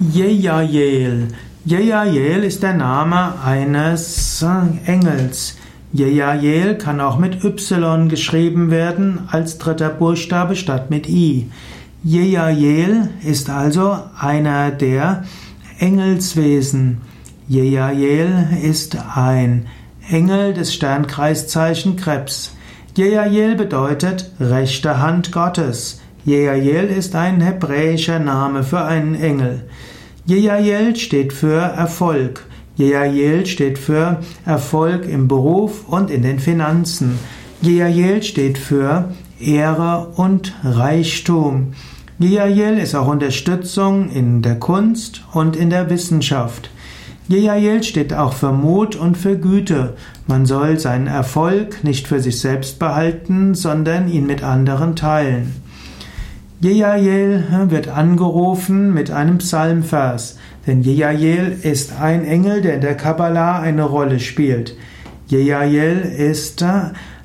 [0.00, 1.28] Jejael.
[1.66, 4.42] Jejael ist der Name eines
[4.86, 5.58] Engels.
[5.92, 11.50] Jejael kann auch mit Y geschrieben werden als dritter Buchstabe statt mit I.
[12.02, 15.24] Jejael ist also einer der
[15.78, 17.02] Engelswesen.
[17.46, 19.66] Jejael ist ein
[20.08, 22.56] Engel des Sternkreiszeichen Krebs.
[22.96, 26.00] Jejael bedeutet rechte Hand Gottes.
[26.24, 29.62] Jejael ist ein hebräischer Name für einen Engel.
[30.26, 32.44] Jejael steht für Erfolg.
[32.76, 37.18] Jejael steht für Erfolg im Beruf und in den Finanzen.
[37.62, 41.72] Jejael steht für Ehre und Reichtum.
[42.18, 46.70] Jejael ist auch Unterstützung in der Kunst und in der Wissenschaft.
[47.28, 49.94] Jejael steht auch für Mut und für Güte.
[50.26, 55.69] Man soll seinen Erfolg nicht für sich selbst behalten, sondern ihn mit anderen teilen.
[56.62, 63.60] Jejael wird angerufen mit einem Psalmvers, denn Jejael ist ein Engel, der in der Kabbalah
[63.60, 64.76] eine Rolle spielt.
[65.26, 66.62] Jejael ist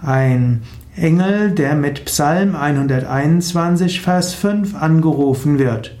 [0.00, 0.62] ein
[0.96, 5.94] Engel, der mit Psalm 121, Vers 5 angerufen wird.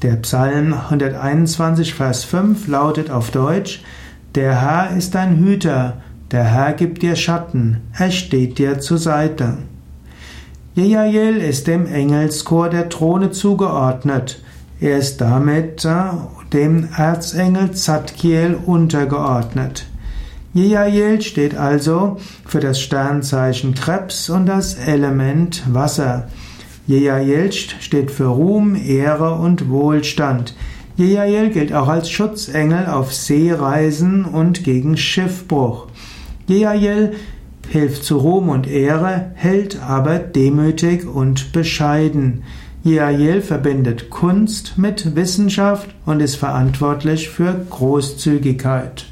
[0.00, 3.82] Der Psalm 121, Vers 5 lautet auf Deutsch,
[4.34, 5.98] Der Herr ist dein Hüter,
[6.30, 9.58] der Herr gibt dir Schatten, er steht dir zur Seite.
[10.76, 14.42] Jejael ist dem Engelschor der Throne zugeordnet.
[14.80, 15.86] Er ist damit
[16.52, 19.86] dem Erzengel Zadkiel untergeordnet.
[20.52, 26.26] Jejael steht also für das Sternzeichen Krebs und das Element Wasser.
[26.88, 30.56] Jejael steht für Ruhm, Ehre und Wohlstand.
[30.96, 35.86] Jejael gilt auch als Schutzengel auf Seereisen und gegen Schiffbruch.
[36.48, 37.12] Jejael
[37.68, 42.42] hilft zu Ruhm und Ehre, hält aber demütig und bescheiden.
[42.82, 49.06] Jael verbindet Kunst mit Wissenschaft und ist verantwortlich für Großzügigkeit.